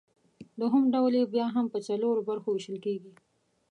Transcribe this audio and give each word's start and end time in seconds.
دوهم 0.59 0.83
ډول 0.93 1.13
یې 1.19 1.25
بیا 1.33 1.45
هم 1.55 1.65
پۀ 1.71 1.79
څلورو 1.87 2.21
برخو 2.29 2.49
ویشل 2.51 2.77
کیږي 2.85 3.11